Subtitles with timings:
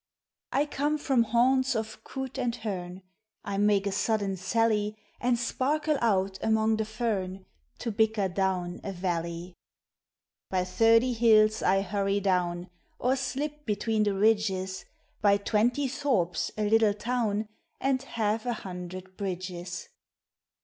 [0.51, 3.03] I come from haunts of coot and hern
[3.43, 7.45] I make a sudden sally And sparkle out among the fern,
[7.77, 9.55] To bicker down a valley.
[10.49, 11.61] INLAND WATERS: HIGHLANDS.
[11.61, 14.85] 195 By thirty hills I hurry down, Or slip between the ridges,
[15.21, 17.47] By twenty thorps, a little town,
[17.79, 19.89] And half a hundred bridges.